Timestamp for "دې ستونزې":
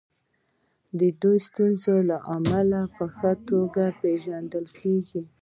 1.21-1.93